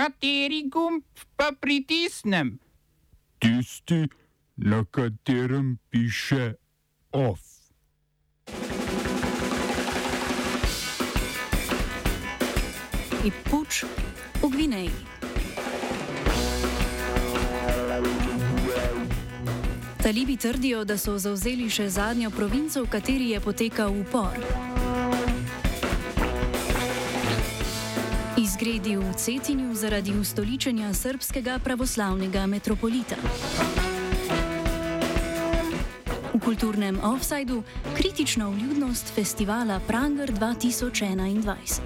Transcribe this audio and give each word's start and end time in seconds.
Kateri 0.00 0.62
gumb 0.72 1.04
pa 1.36 1.52
pritisnem? 1.60 2.58
Tisti, 3.38 4.08
na 4.56 4.84
katerem 4.90 5.76
piše 5.90 6.54
OF. 7.12 7.40
Puč 13.50 13.84
v 14.40 14.48
Gvineji. 14.48 14.90
Talibi 20.02 20.36
trdijo, 20.36 20.84
da 20.84 20.96
so 20.96 21.18
zauzeli 21.18 21.68
še 21.68 21.90
zadnjo 21.92 22.32
provinco, 22.32 22.88
v 22.88 22.88
kateri 22.88 23.30
je 23.36 23.40
potekal 23.44 23.92
upor. 23.92 24.69
Izgredi 28.50 28.96
v 28.96 29.14
Cetinju 29.14 29.74
zaradi 29.74 30.10
ustoličenja 30.18 30.94
srpskega 30.94 31.58
pravoslavnega 31.64 32.46
metropolita. 32.46 33.14
V 36.34 36.40
kulturnem 36.44 36.98
offsajdu 37.02 37.62
kritična 37.94 38.48
vljudnost 38.48 39.14
festivala 39.14 39.80
Pranger 39.86 40.32
2021. 40.32 41.80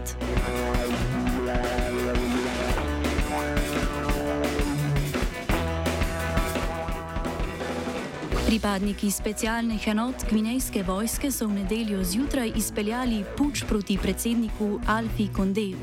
Pripadniki 8.46 9.10
specialnih 9.10 9.88
enot 9.88 10.14
gvinejske 10.30 10.82
vojske 10.82 11.32
so 11.32 11.46
v 11.46 11.60
nedeljo 11.60 12.04
zjutraj 12.04 12.52
izpeljali 12.56 13.24
puč 13.36 13.64
proti 13.68 13.98
predsedniku 14.02 14.80
Alfi 14.86 15.28
Kondeju. 15.28 15.78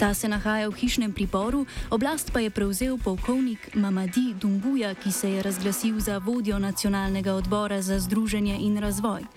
Ta 0.00 0.14
se 0.14 0.28
nahaja 0.28 0.68
v 0.72 0.80
hišnem 0.80 1.12
priporu, 1.12 1.66
oblast 1.92 2.32
pa 2.32 2.40
je 2.40 2.48
prevzel 2.50 2.96
polkovnik 2.96 3.74
Mamadi 3.76 4.32
Dumbuja, 4.32 4.94
ki 4.96 5.12
se 5.12 5.28
je 5.30 5.42
razglasil 5.42 6.00
za 6.00 6.16
vodjo 6.18 6.58
nacionalnega 6.58 7.34
odbora 7.34 7.82
za 7.82 7.98
združenje 8.00 8.56
in 8.64 8.80
razvoj. 8.80 9.28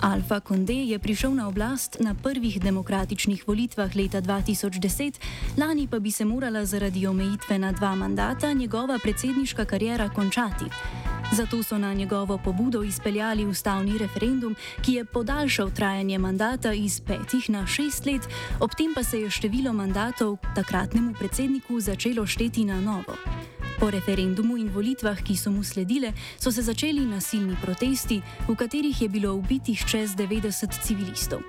Alfa 0.00 0.40
Konde 0.40 0.86
je 0.86 0.98
prišel 0.98 1.34
na 1.34 1.48
oblast 1.48 1.96
na 2.00 2.14
prvih 2.14 2.60
demokratičnih 2.62 3.48
volitvah 3.48 3.90
leta 3.96 4.22
2010, 4.22 5.18
lani 5.58 5.88
pa 5.90 5.98
bi 5.98 6.10
se 6.10 6.24
morala 6.24 6.64
zaradi 6.64 7.06
omejitve 7.06 7.58
na 7.58 7.72
dva 7.72 7.94
mandata 7.94 8.52
njegova 8.52 8.98
predsedniška 9.02 9.64
karijera 9.64 10.08
končati. 10.08 10.70
Zato 11.32 11.62
so 11.62 11.78
na 11.78 11.94
njegovo 11.94 12.38
pobudo 12.38 12.82
izpeljali 12.82 13.46
ustavni 13.46 13.98
referendum, 13.98 14.56
ki 14.82 14.92
je 14.92 15.04
podaljšal 15.04 15.70
trajanje 15.70 16.18
mandata 16.18 16.72
iz 16.72 17.00
petih 17.00 17.50
na 17.50 17.66
šest 17.66 18.06
let, 18.06 18.28
ob 18.60 18.70
tem 18.78 18.94
pa 18.94 19.02
se 19.02 19.20
je 19.20 19.30
število 19.30 19.72
mandatov 19.72 20.36
takratnemu 20.54 21.14
predsedniku 21.18 21.80
začelo 21.80 22.26
šteti 22.26 22.64
na 22.64 22.80
novo. 22.80 23.14
Po 23.80 23.90
referendumu 23.90 24.58
in 24.60 24.68
volitvah, 24.68 25.16
ki 25.24 25.36
so 25.36 25.50
mu 25.50 25.64
sledile, 25.64 26.12
so 26.36 26.52
se 26.52 26.62
začeli 26.62 27.00
nasilni 27.06 27.56
protesti, 27.62 28.20
v 28.48 28.54
katerih 28.54 29.02
je 29.02 29.08
bilo 29.08 29.32
ubitih 29.34 29.84
čez 29.88 30.12
90 30.16 30.84
civilistov. 30.84 31.40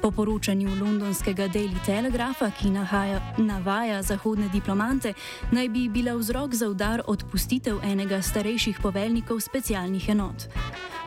Po 0.00 0.10
poročanju 0.10 0.80
londonskega 0.80 1.48
Daily 1.48 1.76
Telegrapha, 1.84 2.48
ki 2.56 2.70
nahaja, 2.70 3.20
navaja 3.36 4.00
zahodne 4.02 4.48
diplomante, 4.48 5.12
naj 5.52 5.68
bi 5.68 5.88
bila 5.88 6.16
vzrok 6.16 6.54
za 6.54 6.72
udar 6.72 7.04
odpustitev 7.06 7.84
enega 7.84 8.22
starejših 8.22 8.80
poveljnikov 8.80 9.44
specialnih 9.44 10.08
enot. 10.08 10.48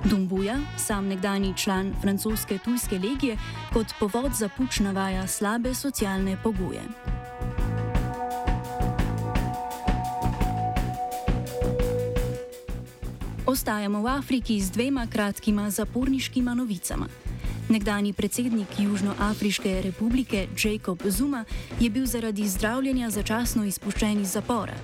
Dumbuja, 0.05 0.61
sam 0.77 1.07
nekdani 1.09 1.57
član 1.57 1.95
francoske 2.01 2.61
tujske 2.61 2.99
legije, 3.01 3.37
kot 3.73 3.97
povod 3.99 4.37
za 4.37 4.49
puč 4.49 4.79
navaja 4.79 5.27
slabe 5.27 5.73
socialne 5.73 6.37
pogoje. 6.43 7.16
Ostajamo 13.57 14.05
v 14.05 14.07
Afriki 14.07 14.61
z 14.61 14.69
dvema 14.69 15.07
kratkima 15.09 15.69
zaporniškima 15.69 16.53
novicama. 16.53 17.07
Nekdani 17.69 18.13
predsednik 18.13 18.67
Južnoafriške 18.79 19.81
republike 19.81 20.47
Jacob 20.63 21.01
Zuma 21.05 21.45
je 21.79 21.89
bil 21.89 22.05
zaradi 22.05 22.47
zdravljenja 22.47 23.09
začasno 23.09 23.65
izpuščen 23.65 24.21
iz 24.21 24.37
zapora. 24.37 24.77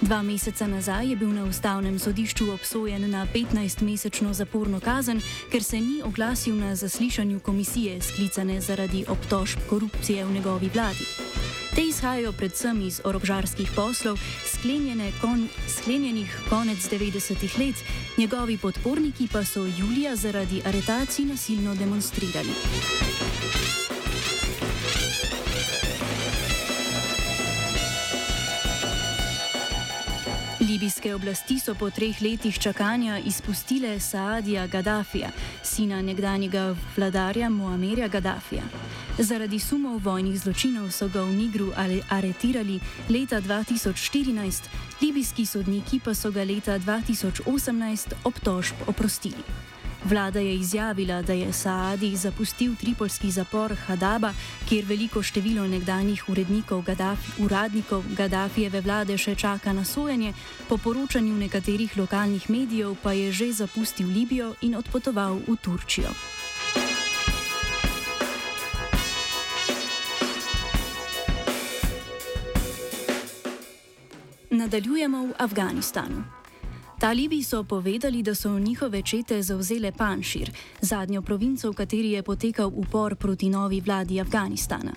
Dva 0.00 0.22
meseca 0.22 0.66
nazaj 0.66 1.10
je 1.10 1.16
bil 1.16 1.36
na 1.36 1.44
ustavnem 1.44 1.98
sodišču 1.98 2.48
obsojen 2.52 3.10
na 3.10 3.26
15-mesečno 3.34 4.32
zaporno 4.32 4.80
kazen, 4.80 5.20
ker 5.52 5.62
se 5.62 5.76
ni 5.76 6.00
oglasil 6.02 6.56
na 6.56 6.76
zaslišanju 6.76 7.40
komisije 7.40 8.00
sklicane 8.00 8.60
zaradi 8.60 9.04
obtožb 9.08 9.68
korupcije 9.68 10.24
v 10.24 10.32
njegovi 10.32 10.70
vladi. 10.74 11.04
Te 11.74 11.82
izhajajo 11.82 12.32
predvsem 12.32 12.80
iz 12.86 13.00
orožarskih 13.04 13.70
poslov, 13.74 14.18
kon, 15.20 15.48
sklenjenih 15.68 16.30
konec 16.48 16.78
90-ih 16.78 17.58
let, 17.58 17.74
njegovi 18.18 18.58
podporniki 18.58 19.28
pa 19.32 19.44
so 19.44 19.66
julija 19.66 20.16
zaradi 20.16 20.62
aretacij 20.64 21.24
nasilno 21.24 21.74
demonstrirali. 21.74 22.54
Libijske 30.60 31.14
oblasti 31.14 31.58
so 31.58 31.74
po 31.74 31.90
treh 31.90 32.22
letih 32.22 32.58
čakanja 32.58 33.18
izpustile 33.18 34.00
Saadija 34.00 34.66
Gaddafija, 34.66 35.28
sina 35.62 36.02
nekdanjega 36.02 36.76
vladarja 36.96 37.48
Muamerja 37.48 38.08
Gaddafija. 38.08 38.62
Zaradi 39.14 39.62
sumov 39.62 40.02
vojnih 40.02 40.34
zločinov 40.34 40.90
so 40.90 41.06
ga 41.06 41.22
v 41.22 41.30
Nigru 41.38 41.70
aretirali 42.10 42.82
leta 43.06 43.38
2014, 43.38 44.66
libijski 44.98 45.46
sodniki 45.46 46.02
pa 46.02 46.18
so 46.18 46.34
ga 46.34 46.42
leta 46.42 46.74
2018 46.82 47.46
obtožb 48.26 48.74
oprostili. 48.90 49.38
Vlada 50.04 50.42
je 50.42 50.54
izjavila, 50.54 51.22
da 51.22 51.32
je 51.32 51.52
Saadi 51.52 52.16
zapustil 52.16 52.74
tripolski 52.74 53.30
zapor 53.30 53.74
Hadaba, 53.86 54.34
kjer 54.68 54.84
veliko 54.84 55.22
število 55.22 55.62
nekdanjih 55.66 56.28
urednikov 56.28 56.82
Gaddafi, 56.82 57.38
uradnikov 57.38 58.02
Gaddafijeve 58.18 58.80
vlade 58.80 59.14
še 59.18 59.38
čaka 59.38 59.72
na 59.72 59.84
sojenje, 59.84 60.34
po 60.68 60.76
poročanju 60.76 61.38
nekaterih 61.38 61.96
lokalnih 61.96 62.50
medijev 62.50 62.98
pa 63.02 63.12
je 63.14 63.32
že 63.32 63.52
zapustil 63.52 64.10
Libijo 64.10 64.54
in 64.60 64.74
odpotoval 64.74 65.38
v 65.46 65.56
Turčijo. 65.62 66.10
Nadaljujemo 74.64 75.26
v 75.26 75.32
Afganistanu. 75.38 76.24
Talibi 77.00 77.42
so 77.42 77.64
povedali, 77.64 78.22
da 78.22 78.34
so 78.34 78.58
njihove 78.58 79.02
čete 79.02 79.42
zauzele 79.42 79.92
Panšir, 79.92 80.50
zadnjo 80.80 81.22
provinco, 81.22 81.70
v 81.70 81.74
kateri 81.74 82.10
je 82.10 82.22
potekal 82.22 82.72
upor 82.74 83.16
proti 83.16 83.48
novi 83.48 83.80
vladi 83.80 84.20
Afganistana. 84.20 84.92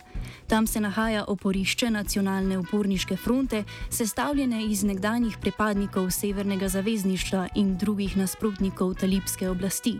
Tam 0.48 0.68
se 0.68 0.80
nahaja 0.80 1.26
oporišče 1.28 1.90
nacionalne 1.92 2.58
uporniške 2.58 3.18
fronte, 3.18 3.64
sestavljene 3.90 4.66
iz 4.66 4.84
nekdanjih 4.84 5.38
pripadnikov 5.42 6.12
Severnega 6.12 6.70
zavezništva 6.70 7.48
in 7.56 7.78
drugih 7.78 8.18
nasprotnikov 8.18 8.94
talibske 8.94 9.50
oblasti. 9.50 10.00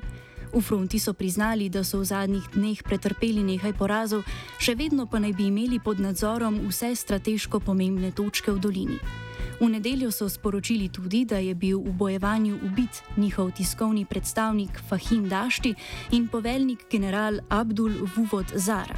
V 0.54 0.62
fronti 0.62 1.00
so 1.00 1.14
priznali, 1.14 1.70
da 1.70 1.84
so 1.84 2.00
v 2.00 2.06
zadnjih 2.06 2.44
dneh 2.54 2.84
pretrpeli 2.84 3.44
nekaj 3.44 3.74
porazov, 3.74 4.24
še 4.60 4.76
vedno 4.76 5.12
pa 5.12 5.20
naj 5.20 5.34
bi 5.34 5.52
imeli 5.52 5.80
pod 5.80 6.00
nadzorom 6.00 6.70
vse 6.70 6.96
strateško 6.96 7.60
pomembne 7.60 8.12
točke 8.12 8.52
v 8.52 8.60
dolini. 8.60 9.27
V 9.60 9.70
nedeljo 9.70 10.12
so 10.12 10.30
sporočili 10.30 10.90
tudi, 10.90 11.26
da 11.26 11.38
je 11.38 11.56
bil 11.56 11.80
v 11.80 11.92
bojevanju 11.92 12.60
ubit 12.66 13.02
njihov 13.18 13.52
tiskovni 13.52 14.06
predstavnik 14.06 14.70
Fahim 14.90 15.30
Dašti 15.30 15.74
in 16.12 16.28
poveljnik 16.28 16.86
general 16.92 17.40
Abdul 17.50 17.92
Vuvod 18.16 18.46
Zara. 18.56 18.98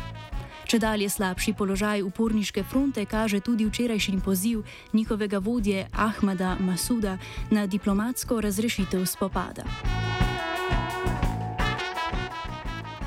Če 0.68 0.78
dalje 0.80 1.08
slabši 1.10 1.54
položaj 1.54 2.04
uporniške 2.04 2.64
fronte 2.64 3.06
kaže 3.06 3.40
tudi 3.40 3.66
včerajšnji 3.66 4.20
poziv 4.26 4.62
njihovega 4.94 5.38
vodje 5.38 5.88
Ahmada 5.94 6.58
Masuda 6.60 7.18
na 7.52 7.66
diplomatsko 7.66 8.42
razrešitev 8.42 9.06
spopada. 9.06 9.64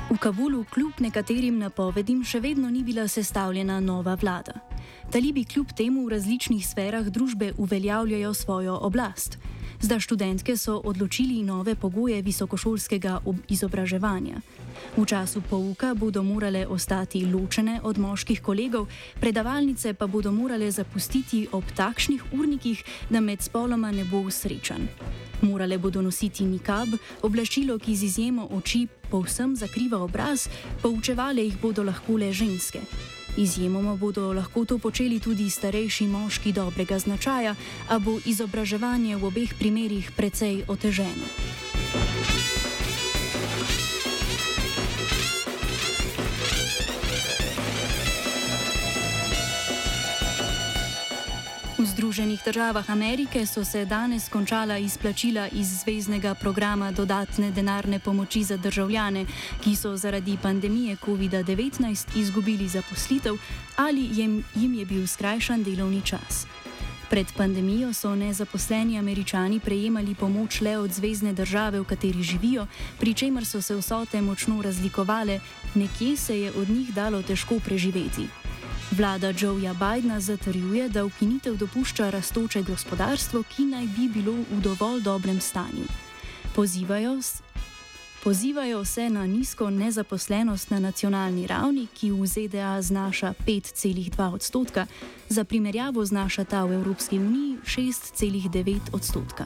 V 0.09 0.17
Kabulu 0.17 0.65
kljub 0.73 0.99
nekaterim 0.99 1.57
napovedim 1.57 2.25
še 2.25 2.39
vedno 2.39 2.69
ni 2.69 2.83
bila 2.83 3.07
sestavljena 3.07 3.79
nova 3.79 4.17
vlada. 4.21 4.53
Talibi 5.13 5.43
kljub 5.45 5.67
temu 5.77 6.05
v 6.05 6.09
različnih 6.09 6.67
sferah 6.67 7.05
družbe 7.05 7.51
uveljavljajo 7.57 8.33
svojo 8.33 8.77
oblast. 8.81 9.37
Za 9.81 9.99
študentke 9.99 10.57
so 10.57 10.81
odločili 10.85 11.43
nove 11.43 11.75
pogoje 11.75 12.21
visokošolskega 12.21 13.19
izobraževanja. 13.49 14.41
V 14.97 15.05
času 15.05 15.41
pouka 15.49 15.93
bodo 15.93 16.23
morale 16.23 16.65
ostati 16.67 17.25
ločene 17.25 17.79
od 17.83 17.97
moških 17.97 18.41
kolegov, 18.41 18.87
predavalnice 19.19 19.93
pa 19.93 20.07
bodo 20.07 20.31
morale 20.31 20.71
zapustiti 20.71 21.47
ob 21.51 21.63
takšnih 21.75 22.33
urnikih, 22.33 22.83
da 23.09 23.21
med 23.21 23.41
spoloma 23.41 23.91
ne 23.91 24.05
bo 24.05 24.25
srečan. 24.31 24.87
Morale 25.41 25.77
bodo 25.77 26.01
nositi 26.01 26.45
nikab, 26.45 26.87
oblačilo, 27.21 27.77
ki 27.77 27.95
z 27.95 28.03
izjemo 28.03 28.49
oči 28.51 28.87
povsem 29.11 29.55
zakriva 29.55 30.01
obraz, 30.01 30.49
poučevale 30.81 31.45
jih 31.45 31.61
bodo 31.61 31.83
lahko 31.83 32.17
le 32.17 32.33
ženske. 32.33 32.81
Izjemoma 33.37 33.95
bodo 33.95 34.33
lahko 34.33 34.65
to 34.65 34.77
počeli 34.77 35.19
tudi 35.19 35.49
starejši 35.49 36.07
moški 36.07 36.53
dobrega 36.53 36.99
značaja, 36.99 37.55
a 37.89 37.99
bo 37.99 38.19
izobraževanje 38.25 39.17
v 39.17 39.25
obeh 39.25 39.53
primerjih 39.57 40.11
precej 40.11 40.63
oteženo. 40.67 41.62
Združenih 52.13 52.41
državah 52.45 52.89
Amerike 52.89 53.45
so 53.45 53.65
se 53.65 53.85
danes 53.85 54.29
končala 54.29 54.77
izplačila 54.77 55.47
iz 55.47 55.67
zvezdnega 55.81 56.33
programa 56.33 56.91
dodatne 56.91 57.51
denarne 57.51 57.99
pomoči 57.99 58.43
za 58.43 58.57
državljane, 58.57 59.25
ki 59.63 59.75
so 59.75 59.97
zaradi 59.97 60.37
pandemije 60.41 60.97
COVID-19 61.05 62.17
izgubili 62.17 62.67
zaposlitev 62.67 63.33
ali 63.75 64.09
jim, 64.11 64.43
jim 64.55 64.73
je 64.73 64.85
bil 64.85 65.07
skrajšan 65.07 65.63
delovni 65.63 66.01
čas. 66.01 66.45
Pred 67.09 67.33
pandemijo 67.37 67.93
so 67.93 68.15
nezaposleni 68.15 68.99
američani 68.99 69.59
prejemali 69.59 70.15
pomoč 70.15 70.61
le 70.61 70.77
od 70.77 70.91
zvezdne 70.91 71.33
države, 71.33 71.79
v 71.79 71.83
kateri 71.83 72.23
živijo, 72.23 72.67
pri 72.99 73.13
čemer 73.13 73.45
so 73.45 73.61
se 73.61 73.75
vsote 73.75 74.21
močno 74.21 74.61
razlikovale, 74.61 75.39
nekje 75.75 76.17
se 76.17 76.39
je 76.39 76.51
od 76.51 76.69
njih 76.69 76.93
dalo 76.93 77.21
težko 77.21 77.59
preživeti. 77.59 78.27
Vlada 78.97 79.33
Joeja 79.41 79.73
Bidna 79.73 80.19
zatrjuje, 80.19 80.89
da 80.89 81.05
ukinitev 81.05 81.57
dopušča 81.57 82.09
rastoče 82.09 82.61
gospodarstvo, 82.61 83.43
ki 83.43 83.65
naj 83.65 83.85
bi 83.97 84.07
bilo 84.13 84.33
v 84.33 84.61
dovolj 84.61 85.01
dobrem 85.01 85.41
stanju. 85.41 85.85
Pozivajo, 86.55 87.19
pozivajo 88.23 88.85
se 88.85 89.09
na 89.09 89.25
nizko 89.27 89.69
nezaposlenost 89.69 90.69
na 90.69 90.79
nacionalni 90.79 91.47
ravni, 91.47 91.87
ki 91.93 92.11
v 92.11 92.27
ZDA 92.27 92.81
znaša 92.81 93.33
5,2 93.47 94.33
odstotka, 94.33 94.85
za 95.29 95.43
primerjavo 95.43 96.05
znaša 96.05 96.43
ta 96.43 96.63
v 96.65 96.73
Evropski 96.73 97.19
uniji 97.19 97.57
6,9 97.65 98.79
odstotka. 98.91 99.45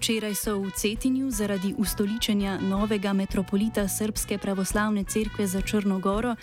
Včeraj 0.00 0.34
so 0.34 0.56
v 0.64 0.70
Cetinju 0.72 1.28
zaradi 1.30 1.74
ustoličenja 1.76 2.56
novega 2.60 3.12
metropolita 3.12 3.84
Srpske 3.88 4.38
pravoslavne 4.38 5.04
cerkve 5.04 5.46
za 5.46 5.60
Črnogoro, 5.60 6.36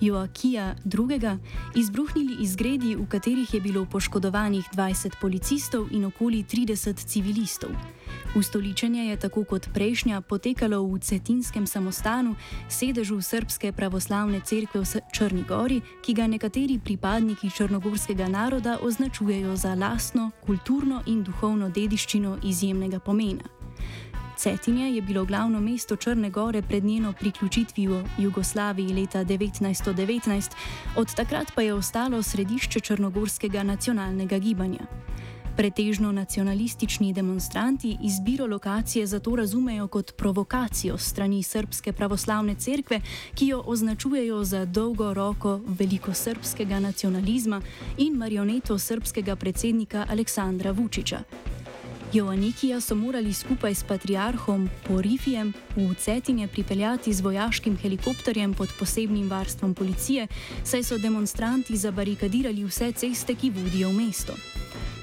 Joakija 0.00 0.74
II., 0.84 1.38
izbruhnili 1.76 2.36
izgredi, 2.40 2.96
v 2.96 3.06
katerih 3.06 3.54
je 3.54 3.60
bilo 3.60 3.84
poškodovanih 3.84 4.64
20 4.72 5.20
policistov 5.20 5.92
in 5.92 6.04
okoli 6.04 6.44
30 6.44 7.04
civilistov. 7.04 7.70
Ustoličenje 8.34 9.04
je 9.04 9.16
tako 9.16 9.44
kot 9.44 9.68
prejšnja 9.74 10.20
potekalo 10.20 10.82
v 10.82 10.98
Cetinskem 10.98 11.66
samostanu, 11.66 12.34
sedežu 12.68 13.20
Srpske 13.20 13.72
pravoslavne 13.72 14.40
cerkve 14.40 14.80
v 14.80 15.00
Črni 15.12 15.44
Gori, 15.48 15.80
ki 16.02 16.14
ga 16.14 16.26
nekateri 16.26 16.78
pripadniki 16.78 17.50
črnogorskega 17.50 18.28
naroda 18.28 18.78
označujejo 18.82 19.56
za 19.56 19.74
lastno, 19.74 20.30
kulturno 20.46 21.02
in 21.06 21.22
duhovno 21.22 21.68
dediščino 21.68 22.38
izjemnega 22.42 22.98
pomena. 22.98 23.44
Cetinje 24.36 24.94
je 24.94 25.02
bilo 25.02 25.24
glavno 25.24 25.60
mesto 25.60 25.96
Črne 25.96 26.30
Gore 26.30 26.62
pred 26.62 26.84
njeno 26.84 27.12
priključitvijo 27.12 28.04
Jugoslaviji 28.18 28.92
leta 28.92 29.24
1919, 29.24 30.50
od 30.96 31.14
takrat 31.14 31.52
pa 31.54 31.62
je 31.62 31.74
ostalo 31.74 32.22
središče 32.22 32.80
črnogorskega 32.80 33.62
nacionalnega 33.62 34.38
gibanja. 34.38 34.86
Pretežno 35.56 36.12
nacionalistični 36.12 37.12
demonstranti 37.12 37.98
izbiro 38.02 38.46
lokacije 38.46 39.06
zato 39.06 39.36
razumejo 39.36 39.86
kot 39.86 40.12
provokacijo 40.16 40.98
strani 40.98 41.42
Srpske 41.42 41.92
pravoslavne 41.92 42.54
cerkve, 42.54 43.00
ki 43.34 43.46
jo 43.46 43.62
označujejo 43.66 44.44
za 44.44 44.64
dolgo 44.64 45.14
roko 45.14 45.60
velikosrpskega 45.66 46.80
nacionalizma 46.80 47.60
in 47.98 48.14
marioneto 48.14 48.78
srpskega 48.78 49.36
predsednika 49.36 50.06
Aleksandra 50.10 50.70
Vučiča. 50.70 51.22
Joannikija 52.12 52.80
so 52.80 52.94
morali 52.94 53.32
skupaj 53.32 53.74
s 53.74 53.84
patriarhom 53.84 54.68
Porifijem 54.88 55.52
v 55.76 55.94
Cetinje 55.94 56.48
pripeljati 56.48 57.12
z 57.12 57.20
vojaškim 57.20 57.76
helikopterjem 57.76 58.54
pod 58.54 58.68
posebnim 58.78 59.28
varstvom 59.30 59.74
policije, 59.74 60.26
saj 60.64 60.82
so 60.82 60.98
demonstranti 60.98 61.76
zabarikadirali 61.76 62.64
vse 62.64 62.92
ceste, 62.92 63.34
ki 63.34 63.50
vodijo 63.50 63.88
v 63.88 63.92
mesto. 63.92 64.32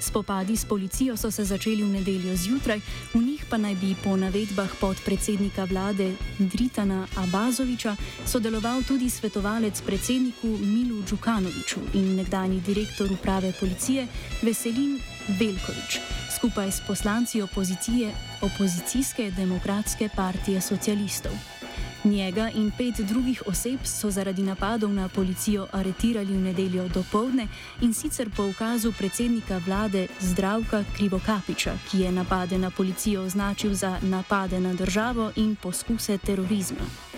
Spopadi 0.00 0.56
s 0.56 0.64
policijo 0.64 1.16
so 1.16 1.30
se 1.30 1.44
začeli 1.44 1.82
v 1.82 1.86
nedeljo 1.86 2.36
zjutraj, 2.36 2.80
v 3.14 3.18
njih 3.18 3.44
pa 3.50 3.56
naj 3.56 3.74
bi 3.74 3.94
po 4.04 4.16
navedbah 4.16 4.70
podpredsednika 4.80 5.64
vlade 5.64 6.12
Dritana 6.38 7.06
Abazoviča 7.16 7.96
sodeloval 8.26 8.82
tudi 8.82 9.10
svetovalec 9.10 9.82
predsedniku 9.82 10.48
Milu 10.48 11.04
Džukanoviču 11.04 11.80
in 11.94 12.16
nekdani 12.16 12.60
direktor 12.60 13.12
uprave 13.12 13.52
policije 13.60 14.06
Veselin 14.42 15.00
Velkovič, 15.28 16.00
skupaj 16.36 16.72
s 16.72 16.80
poslanci 16.86 17.42
opozicije, 17.42 18.14
opozicijske 18.42 19.30
demokratske 19.30 20.08
partije 20.16 20.60
socialistov. 20.60 21.59
Njega 22.04 22.50
in 22.54 22.70
pet 22.78 23.00
drugih 23.00 23.42
oseb 23.46 23.80
so 23.84 24.10
zaradi 24.10 24.42
napadov 24.42 24.92
na 24.92 25.08
policijo 25.08 25.66
aretirali 25.72 26.32
v 26.32 26.40
nedeljo 26.40 26.88
do 26.88 27.04
povdne 27.12 27.48
in 27.80 27.94
sicer 27.94 28.30
po 28.36 28.46
ukazu 28.48 28.92
predsednika 28.92 29.60
vlade 29.66 30.06
Zdravka 30.20 30.84
Krivokapiča, 30.96 31.74
ki 31.90 32.00
je 32.00 32.12
napade 32.12 32.58
na 32.58 32.70
policijo 32.70 33.22
označil 33.22 33.74
za 33.74 33.98
napade 34.02 34.60
na 34.60 34.72
državo 34.74 35.32
in 35.36 35.56
poskuse 35.56 36.18
terorizma. 36.18 37.09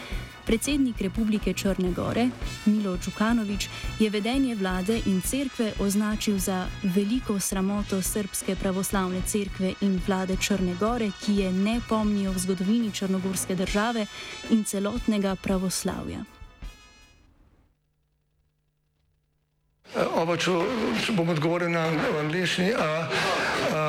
Predsednik 0.46 1.00
Republike 1.00 1.52
Črne 1.52 1.92
Gore 1.92 2.28
Milo 2.66 2.96
Čukanovič 2.98 3.68
je 3.98 4.10
vedenje 4.10 4.54
vlade 4.54 5.00
in 5.06 5.22
cerkve 5.22 5.72
označil 5.78 6.38
za 6.38 6.66
veliko 6.82 7.40
sramoto 7.40 8.02
Srpske 8.02 8.56
pravoslavne 8.56 9.22
cerkve 9.26 9.74
in 9.80 10.00
vlade 10.06 10.36
Črne 10.36 10.74
Gore, 10.80 11.10
ki 11.24 11.36
je 11.36 11.52
ne 11.52 11.80
pomnijo 11.88 12.32
v 12.32 12.38
zgodovini 12.38 12.92
Črnogorske 12.92 13.54
države 13.54 14.06
in 14.50 14.64
celotnega 14.64 15.36
pravoslavja. 15.36 16.24
Oba, 20.16 20.36
če, 20.40 20.52
če 21.04 21.12
bom 21.12 21.28
odgovoril 21.28 21.68
na 21.70 21.84
angliški. 22.22 22.72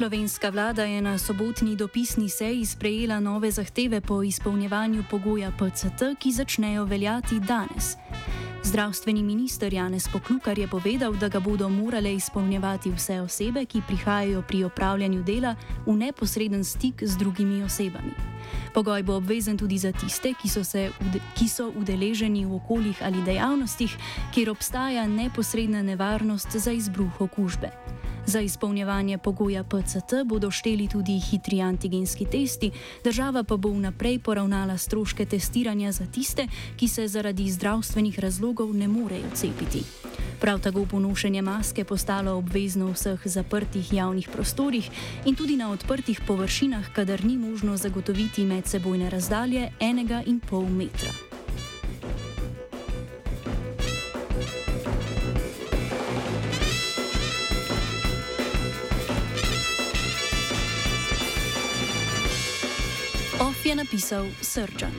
Slovenska 0.00 0.48
vlada 0.48 0.84
je 0.84 1.02
na 1.02 1.18
sobotni 1.18 1.76
dopisni 1.76 2.28
seji 2.28 2.66
sprejela 2.66 3.20
nove 3.20 3.50
zahteve 3.50 4.00
po 4.00 4.22
izpolnjevanju 4.22 5.04
pogoja 5.10 5.52
PCT, 5.52 6.16
ki 6.18 6.32
začnejo 6.32 6.84
veljati 6.84 7.40
danes. 7.40 7.96
Zdravstveni 8.64 9.22
minister 9.22 9.74
Janez 9.74 10.08
Poklukar 10.08 10.58
je 10.58 10.68
povedal, 10.68 11.12
da 11.12 11.28
ga 11.28 11.40
bodo 11.40 11.68
morale 11.68 12.14
izpolnjevati 12.14 12.90
vse 12.90 13.20
osebe, 13.20 13.64
ki 13.64 13.82
prihajajo 13.86 14.42
pri 14.42 14.64
opravljanju 14.64 15.22
dela 15.22 15.54
v 15.86 15.96
neposreden 15.96 16.64
stik 16.64 17.04
z 17.04 17.16
drugimi 17.16 17.62
osebami. 17.62 18.12
Pogoj 18.74 19.02
bo 19.02 19.16
obvezen 19.16 19.58
tudi 19.58 19.78
za 19.78 19.92
tiste, 19.92 20.32
ki 20.42 20.48
so, 20.48 20.60
ude- 20.60 21.20
ki 21.36 21.48
so 21.48 21.72
udeleženi 21.76 22.46
v 22.46 22.54
okoljih 22.54 23.02
ali 23.02 23.22
dejavnostih, 23.22 23.96
kjer 24.34 24.50
obstaja 24.50 25.06
neposredna 25.06 25.82
nevarnost 25.82 26.56
za 26.56 26.72
izbruh 26.72 27.20
okužbe. 27.20 27.68
Za 28.30 28.40
izpolnjevanje 28.40 29.18
pogoja 29.18 29.64
PCT 29.64 30.12
bodo 30.24 30.50
šteli 30.50 30.88
tudi 30.88 31.18
hitri 31.18 31.60
antigenski 31.60 32.24
testi, 32.24 32.70
država 33.04 33.42
pa 33.44 33.56
bo 33.56 33.68
vnaprej 33.68 34.18
poravnala 34.18 34.78
stroške 34.78 35.26
testiranja 35.26 35.92
za 35.92 36.06
tiste, 36.06 36.46
ki 36.76 36.88
se 36.88 37.08
zaradi 37.08 37.50
zdravstvenih 37.50 38.18
razlogov 38.18 38.74
ne 38.74 38.88
morejo 38.88 39.26
cepiti. 39.34 39.82
Prav 40.40 40.60
tako 40.60 40.84
bo 40.84 40.98
nošenje 40.98 41.42
maske 41.42 41.84
postalo 41.84 42.36
obvezno 42.38 42.86
v 42.86 42.92
vseh 42.92 43.20
zaprtih 43.24 43.92
javnih 43.92 44.28
prostorih 44.28 44.90
in 45.24 45.34
tudi 45.34 45.56
na 45.56 45.72
odprtih 45.72 46.20
površinah, 46.26 46.92
kadar 46.94 47.24
ni 47.24 47.36
možno 47.36 47.76
zagotoviti 47.76 48.44
medsebojne 48.44 49.10
razdalje 49.10 49.72
enega 49.80 50.22
in 50.26 50.40
pol 50.40 50.68
metra. 50.68 51.29
Je 63.70 63.76
napisal 63.76 64.26
Srčan. 64.42 64.90